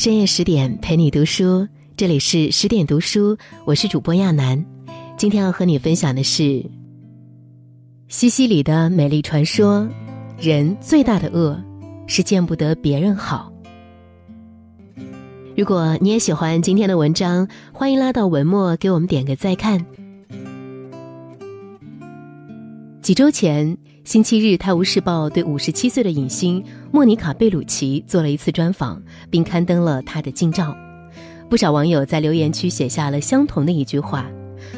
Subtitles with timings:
[0.00, 4.64] 深夜十点陪你读书，这里是十点读书，我是主播亚楠。
[5.18, 6.64] 今天要和你分享的是
[8.08, 9.86] 西西里的美丽传说：
[10.38, 11.62] 人最大的恶
[12.06, 13.52] 是见不得别人好。
[15.54, 19.84] 如果你也喜欢今天的文章，欢迎拉到文末给我们点个再看。
[23.02, 23.76] 几周前，
[24.10, 29.00] 星期日，《泰晤士报》对五十七岁的影星莫妮卡·贝鲁奇做了一次专访，
[29.30, 30.76] 并刊登了她的近照。
[31.48, 34.28] 不少网友在留言区写下了相同的一句话：“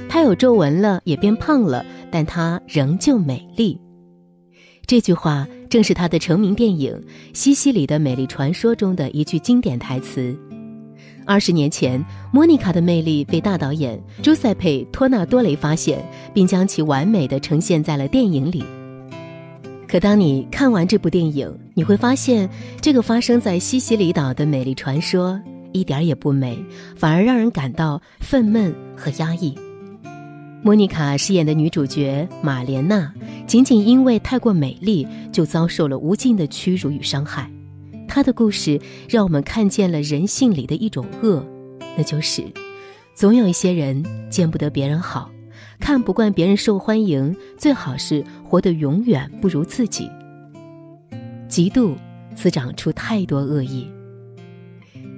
[0.07, 3.81] 她有皱纹了，也变胖了，但她仍旧美丽。”
[4.85, 6.93] 这句话正是她的成名电影
[7.33, 10.37] 《西西里的美丽传说》中的一句经典台词。
[11.25, 16.05] 二十年前，莫妮卡的魅力被大导演朱塞佩·托纳多雷发现，
[16.35, 18.63] 并将其完美的呈现在了电影里。
[19.93, 22.49] 可当你看完这部电影，你会发现，
[22.81, 25.39] 这个发生在西西里岛的美丽传说
[25.73, 26.59] 一点也不美，
[26.97, 29.55] 反而让人感到愤懑和压抑。
[30.63, 33.13] 莫妮卡饰演的女主角玛莲娜，
[33.47, 37.51] 仅仅因为太过美丽，就遭受了无尽的屈辱与伤害。
[38.09, 41.45] 她的故事让我们看见了人性里的一种恶，
[41.99, 42.43] 那就是，
[43.15, 45.31] 总有一些人见不得别人好，
[45.83, 50.09] 看不惯别人受欢迎，最好是活得永远不如自己。
[51.49, 51.97] 嫉妒
[52.37, 53.89] 滋长出太多恶意。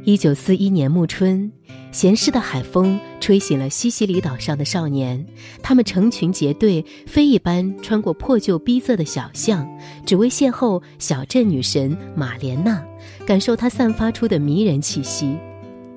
[0.05, 1.53] 一九四一年暮春，
[1.93, 5.27] 咸湿的海风吹醒了西西里岛上的少年，
[5.63, 9.69] 他们成群结队，飞一般穿过破旧逼仄的小巷，
[10.07, 12.83] 只为邂逅小镇女神玛莲娜，
[13.27, 15.37] 感受她散发出的迷人气息。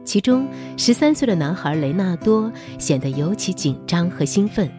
[0.07, 4.71] 其中，十三岁的男孩雷纳多显得尤其紧张和兴奋。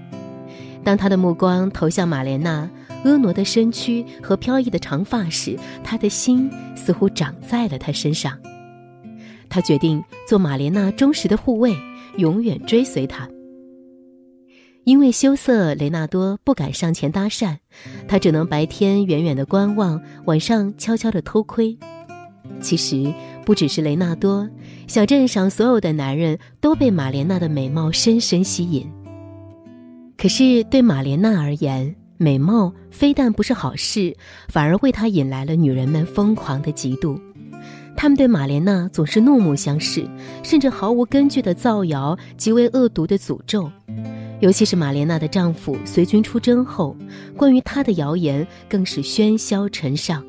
[0.83, 2.69] 当他的目光投向玛莲娜
[3.05, 8.39] 婀娜的身躯和飘逸的长发时，他的心似乎长在了她身上。
[9.51, 11.77] 他决定做玛莲娜忠实的护卫，
[12.17, 13.29] 永远追随她。
[14.85, 17.59] 因为羞涩，雷纳多不敢上前搭讪，
[18.09, 21.77] 他只能白天远远的观望，晚上悄悄的偷窥。
[22.63, 23.13] 其实
[23.49, 24.47] 不只是雷纳多，
[24.87, 28.87] 小镇上所有的男人都被玛莲娜的美貌深深吸引。
[30.19, 34.15] 可是对玛莲娜而言，美貌非但不是好事，
[34.51, 37.19] 反而为她引来了女人们疯狂的嫉妒。
[37.97, 40.07] 他们对玛莲娜总是怒目相视，
[40.43, 43.73] 甚至毫无根据的造谣极为恶毒的诅咒。
[44.41, 46.95] 尤其是玛莲娜的丈夫随军出征后，
[47.35, 50.23] 关于她的谣言更是喧嚣尘上。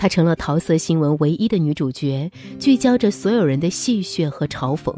[0.00, 4.96] 她成了桃色新闻唯一的女主角，聚焦着所有人的戏谑和嘲讽。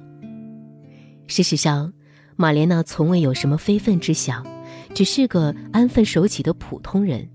[1.27, 1.93] 事实上，
[2.37, 4.47] 玛莲娜从未有什么非分之想，
[4.95, 7.29] 只是个安分守己的普通人。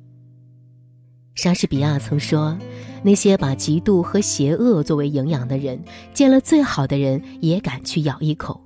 [1.35, 2.57] 莎士比亚曾说
[3.03, 5.77] ：“那些把嫉妒和邪恶作为营养的人，
[6.13, 8.65] 见了最好的人也敢去咬一口。”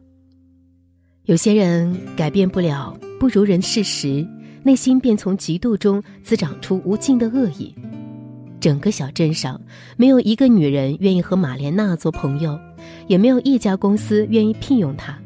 [1.26, 4.24] 有些人改变不了不如人事实，
[4.62, 7.74] 内心便从嫉妒中滋长出无尽的恶意。
[8.62, 9.60] 整个小镇上
[9.98, 12.58] 没有一个女人愿意和玛莲娜做朋友，
[13.08, 15.18] 也没有一家公司愿意聘用她。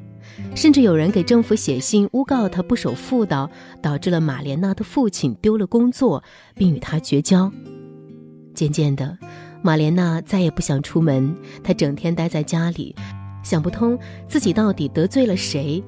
[0.56, 3.50] 甚至有人给政府写信诬告她不守妇道，
[3.82, 6.24] 导致了玛莲娜的父亲丢了工作，
[6.56, 7.52] 并与她绝交。
[8.54, 9.18] 渐渐的，
[9.62, 12.96] 玛莲娜再也不想出门，她整天待在家里，
[13.44, 15.84] 想不通自己到底得罪了谁。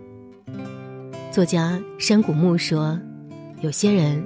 [1.32, 3.00] 作家山谷木说
[3.62, 4.22] ：“有些人，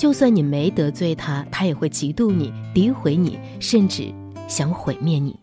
[0.00, 4.10] 就算你没得罪他，他也会嫉妒你、诋毁你，甚至
[4.48, 5.38] 想毁灭你。”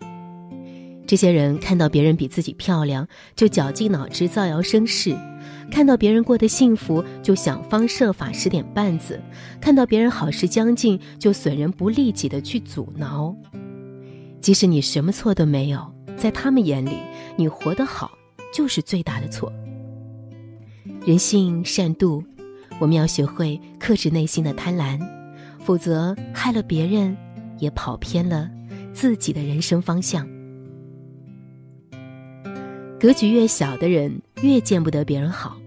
[1.05, 5.13] 这些人看到别人比自己漂亮，就绞尽脑汁造谣生事；
[5.69, 9.19] 看到别人过得幸福，就想方设法使点绊子；
[9.61, 13.35] 看到别人好事将近，就损人不利己的去阻挠。
[14.41, 15.79] 即使你什么错都没有，
[16.17, 16.97] 在他们眼里，
[17.35, 18.09] 你活得好
[18.51, 19.53] 就是最大的错。
[21.05, 22.23] 人性善妒，
[22.79, 24.99] 我们要学会克制内心的贪婪，
[25.59, 27.15] 否则害了别人，
[27.59, 28.49] 也跑偏了
[28.93, 30.27] 自己的人生方向。
[32.99, 35.57] 格局越小的人，越见不得别人好。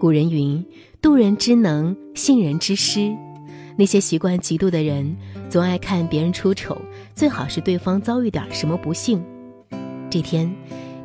[0.00, 0.64] 古人云
[1.02, 3.16] ：“妒人之能，信人之师。”
[3.78, 5.16] 那些习惯嫉妒的人，
[5.48, 6.76] 总爱看别人出丑，
[7.14, 9.22] 最好是对方遭遇点什么不幸。
[10.10, 10.52] 这天，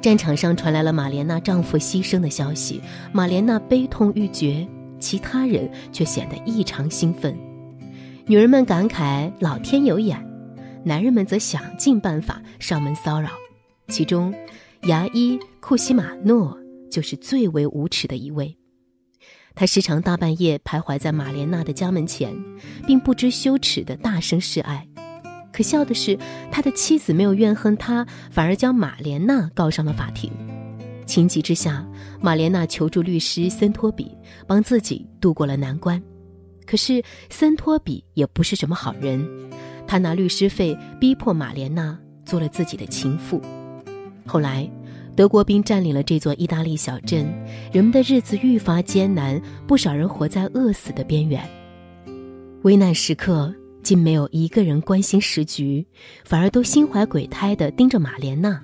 [0.02, 2.82] 战场上传来了玛莲娜丈夫牺牲的消息，
[3.12, 4.68] 玛莲娜悲痛欲绝，
[5.04, 7.38] 其他人却显得异常兴奋。
[8.26, 10.18] 女人们感慨老天有眼，
[10.86, 13.30] 男人们则想尽办法上门骚扰，
[13.90, 14.34] 其中。
[14.84, 16.58] 牙医库西马诺
[16.92, 18.58] 就是最为无耻的一位，
[19.56, 22.36] 他时常大半夜徘徊在玛莲娜的家门前，
[22.86, 24.86] 并不知羞耻的大声示爱。
[25.54, 26.18] 可笑的是，
[26.52, 30.30] 他的妻子没有怨恨他，反而将马莲娜告上了法庭。
[31.06, 31.88] 情急之下，
[32.22, 34.16] 玛莲娜求助律师森托比，
[34.48, 36.02] 帮自己度过了难关。
[36.66, 39.28] 可是森托比也不是什么好人，
[39.86, 43.42] 他拿律师费逼迫玛莲娜做了自己的情妇。
[44.26, 44.70] 后来，
[45.16, 47.26] 德国兵占领了这座意大利小镇，
[47.72, 51.44] 人们的日子愈发艰难，不少人活在饿死的边缘。
[52.64, 53.54] 危难时刻。
[53.84, 55.86] 竟没有一个人关心时局，
[56.24, 58.64] 反而都心怀鬼胎地盯着玛莲娜。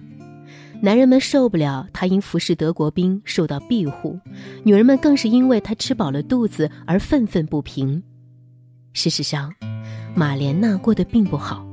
[0.82, 4.18] 男人们受不了她因服侍德国兵受到庇护，
[4.64, 8.02] 女人们更是因为她吃饱了肚子而愤愤不平。
[8.94, 9.54] 事实上，
[10.16, 11.66] 马莲娜过得并不好，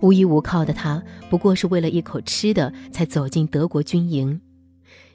[0.00, 4.38] 无依无靠的她不过是为了一口吃的才走进德国军营，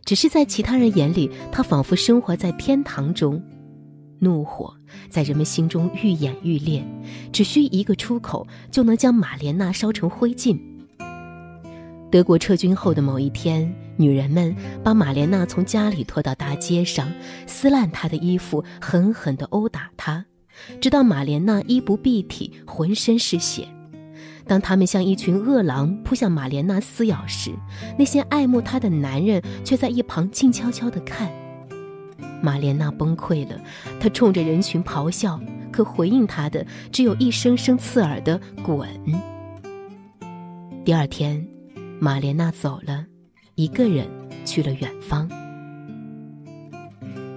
[0.05, 3.41] 只是在其他人眼里，她仿佛生活在天堂中。
[4.19, 4.73] 怒火
[5.09, 6.83] 在人们心中愈演愈烈，
[7.31, 10.57] 只需一个出口就能将玛莲娜烧成灰烬。
[12.13, 17.11] 德国撤军后的某一天，女人们把玛莲娜从家里拖到大街上，
[17.47, 20.23] 撕烂她的衣服，狠狠地殴打她，
[20.79, 23.67] 直到玛莲娜衣不蔽体，浑身是血。
[24.45, 27.49] 当他们像一群恶狼扑向玛莲娜撕咬时，
[27.97, 31.31] 那些爱慕她的男人却在一旁静悄悄地看。
[32.43, 33.59] 玛莲娜崩溃了，
[33.99, 35.39] 她冲着人群咆哮，
[35.71, 38.87] 可回应她的只有一声声刺耳的“滚”。
[40.85, 41.43] 第二天，
[41.99, 43.05] 玛莲娜走了，
[43.55, 44.07] 一个人
[44.45, 45.29] 去了远方。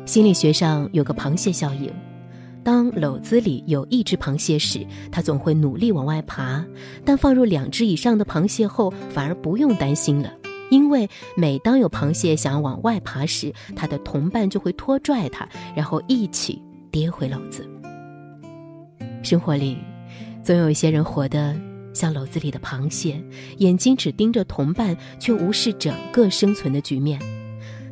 [0.05, 1.93] 心理学上有个螃蟹效应：
[2.63, 6.65] 当篓子里有一只螃蟹时，它总会努力往外爬；
[7.05, 10.33] 但放入两只以上的螃蟹后，反而不用担心了。
[10.71, 16.61] 因为每当有螃蟹想要往外爬时，它的同伴就会拖拽它，然后一起
[16.91, 17.69] 跌回篓子。
[19.23, 19.79] 生活里，
[20.43, 21.55] 总有一些人活得
[21.97, 23.19] 像篓子里的螃蟹，
[23.57, 27.19] 眼睛只盯着同伴，却无视整个生存的局面。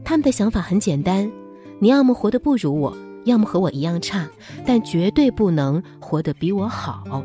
[0.04, 1.32] 他们的想法很简单：
[1.78, 4.28] 你要么活得不如我，要么和我一样差，
[4.66, 7.24] 但绝对不能活得比我好。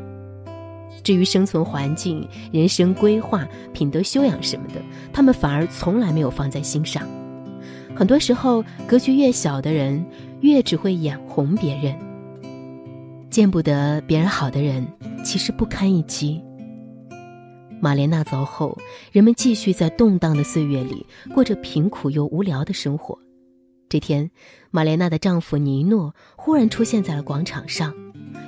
[1.04, 4.80] 至于生存环境、人生规划、品德修养什么的，
[5.12, 7.06] 他们反而从来没有放在心上。
[7.94, 10.02] 很多时候，格局越小的人，
[10.40, 11.94] 越只会眼红别人。
[13.28, 14.86] 见不得别人好的人，
[15.22, 16.42] 其实不堪一击。
[17.80, 18.76] 玛莲娜走后，
[19.10, 21.04] 人们继续在动荡的岁月里
[21.34, 23.18] 过着贫苦又无聊的生活。
[23.88, 24.30] 这天，
[24.70, 27.92] 玛莲娜的丈夫尼诺忽然出现在了广场上。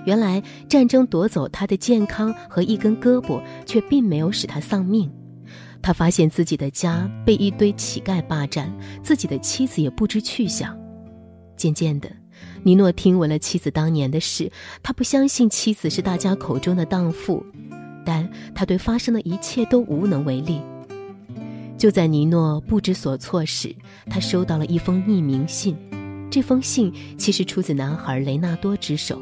[0.05, 5.11] 原来战争夺走他的健康和一根胳膊，却并没有使他丧命。
[5.81, 10.79] 他发现自己的家被一堆乞丐霸占，自己的妻子也不知去向。
[11.57, 12.11] 渐渐的，
[12.63, 14.51] 尼诺听闻了妻子当年的事，
[14.83, 17.45] 他不相信妻子是大家口中的荡妇，
[18.05, 20.61] 但他对发生的一切都无能为力。
[21.79, 23.75] 就在尼诺不知所措时，
[24.07, 25.77] 他收到了一封匿名信。
[26.31, 29.21] 这封信其实出自男孩雷纳多之手。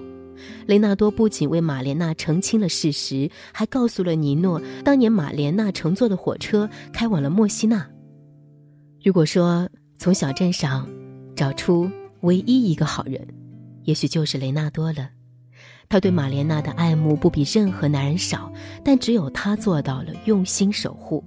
[0.66, 7.86] 雷纳多不仅为玛莲娜澄清了事实，还告诉了尼诺，当年玛莲娜乘坐的火车开往了墨西纳。
[9.02, 9.68] 如果说
[9.98, 10.88] 从小镇上
[11.34, 11.90] 找出
[12.20, 13.26] 唯一一个好人，
[13.84, 15.08] 也许就是雷纳多了。
[15.90, 18.50] 他对玛莲娜的爱慕不比任何男人少，
[18.84, 21.24] 但只有他做到了用心守护。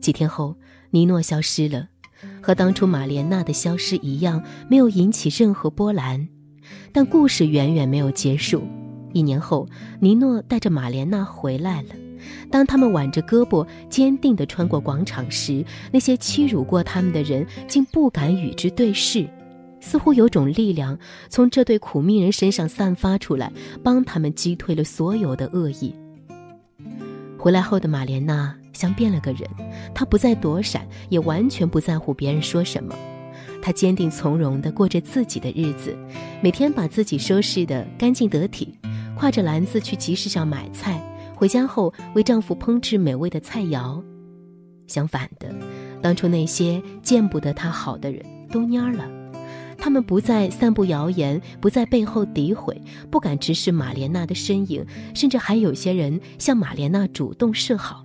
[0.00, 0.56] 几天后，
[0.88, 1.86] 尼诺消失了，
[2.40, 6.26] 和当初玛莲娜的消失一样，没有引起任何波澜。
[6.90, 8.62] 但故事远远没有结束。
[9.12, 9.68] 一年后，
[10.00, 11.90] 尼诺带着玛莲娜回来了。
[12.50, 19.28] 当他们挽着胳膊，坚定地穿过广场时，那些欺辱过他们的人竟不敢与之对视，
[19.80, 25.94] 似乎有种力量从这对苦命人身上散发出来，帮他们击退了所有的恶意。
[27.38, 29.48] 回来后的玛莲娜像变了个人，
[29.94, 32.94] 她不再躲闪，也完全不在乎别人说什么。
[33.62, 35.96] 她坚定从容地过着自己的日子，
[36.42, 38.74] 每天把自己收拾得干净得体，
[39.18, 41.02] 挎着篮子去集市上买菜，
[41.34, 44.02] 回家后为丈夫烹制美味的菜肴。
[44.86, 45.54] 相反的，
[46.02, 49.08] 当初那些见不得她好的人都蔫了，
[49.80, 54.84] 他们不再散布谣言，不在背后诋毁，不敢直视玛莲娜的身影，
[55.14, 58.04] 甚至还有些人向玛莲娜主动示好。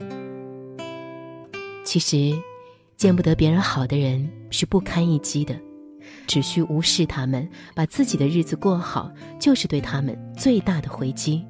[1.84, 2.36] 其实。
[2.98, 5.54] 见不得别人好的人是不堪一击的，
[6.26, 11.44] 只需无视他们，把自己的日子过好，就是对他们最大的回击。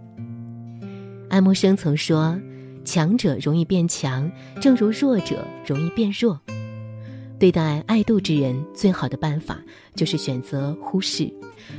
[1.29, 2.36] 爱默生曾说
[2.84, 4.29] ：“强者容易变强，
[4.60, 6.41] 正如弱者容易变弱。”
[7.38, 9.60] 对待爱妒之人，最好的办法
[9.94, 11.32] 就是选择忽视，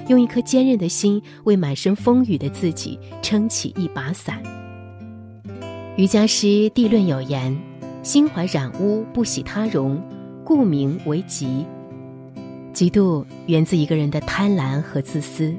[0.08, 4.42] 用一颗坚韧的心为满身风雨的自己撑起一把伞。
[5.96, 7.56] 瑜伽师地论有言
[8.04, 9.98] ：“心怀染污，不喜他容，
[10.44, 11.64] 故名为嫉。”
[12.74, 15.54] 嫉妒源自一个人的贪婪和自私，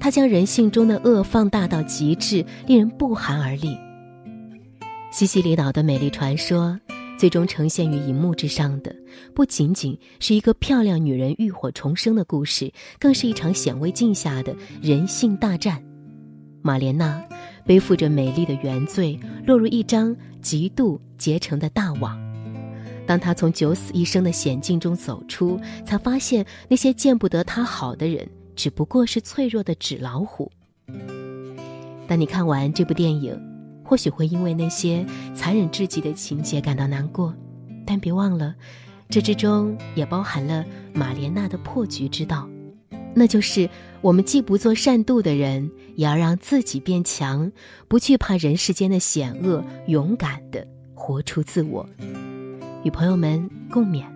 [0.00, 3.78] 他将人性中的恶放大到极致，令人不寒而栗。
[5.12, 6.76] 西西里岛的美丽传说，
[7.18, 8.94] 最终呈现于荧幕之上的，
[9.34, 15.82] 不仅仅是一个漂亮女人浴火重生的故事，更是一场显微镜下的人性大战。
[16.62, 17.24] 玛莲娜
[17.64, 22.20] 背负着美丽的原罪，落入一张极度结成的大网。
[23.06, 30.50] 当她从九死一生的险境中走出，才发现那些见不得她好的人，只不过是脆弱的纸老虎。
[32.08, 33.40] 当你看完这部电影，
[33.86, 37.32] 或许会因为那些残忍至极的情节感到难过，
[37.86, 38.52] 但别忘了，
[39.08, 42.48] 这之中也包含了玛莲娜的破局之道。
[43.14, 47.52] 那就是我们既不做善妒的人，也要让自己变强，
[47.86, 51.88] 不惧怕人世间的险恶，勇敢的活出自我，
[52.82, 54.15] 与朋友们共勉。